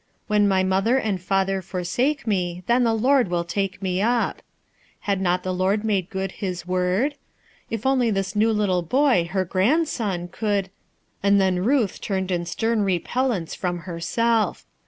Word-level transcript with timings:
"When 0.25 0.47
my 0.47 0.63
father 0.63 0.97
and 0.97 1.21
mother 1.29 1.61
forsake 1.61 2.25
me, 2.25 2.63
then 2.65 2.83
the 2.83 2.95
Lord 2.95 3.27
will 3.27 3.43
take 3.43 3.83
me 3.83 3.99
up/' 3.99 4.39
Had 5.01 5.21
not 5.21 5.43
the 5.43 5.53
Lord 5.53 5.83
made 5.83 6.09
good 6.09 6.33
this 6.41 6.65
word? 6.65 7.13
If 7.69 7.85
only 7.85 8.09
this 8.09 8.35
little 8.35 8.81
new 8.81 8.87
boy, 8.87 9.29
her 9.31 9.45
grandson, 9.45 10.27
could— 10.27 10.71
And 11.21 11.39
then 11.39 11.59
Ruth 11.63 12.01
turned 12.01 12.31
in 12.31 12.47
stern 12.47 12.83
rcpellence 12.83 13.55
from 13.55 13.81
herself. 13.81 14.65